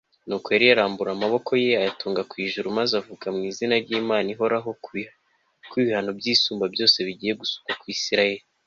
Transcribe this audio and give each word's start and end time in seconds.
Nuko 0.27 0.47
Eliya 0.55 0.73
arambura 0.75 1.09
amaboko 1.13 1.49
ye 1.63 1.71
ayatunga 1.81 2.21
ku 2.29 2.35
ijuru 2.45 2.67
maze 2.77 2.93
avuga 3.01 3.25
mu 3.35 3.41
izina 3.51 3.75
ryImana 3.83 4.27
ihoraho 4.35 4.69
ko 5.65 5.75
ibihano 5.81 6.11
byIsumbabyose 6.19 6.97
bigiye 7.07 7.33
gusukwa 7.41 7.73
kuri 7.81 7.93
Isirayeli 7.99 8.43